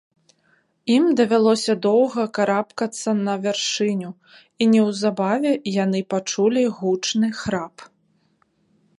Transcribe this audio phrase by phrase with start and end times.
[0.93, 4.09] Ім давялося доўга карабкацца на вяршыню,
[4.65, 5.51] і неўзабаве
[5.83, 7.75] яны пачулі гучны храп.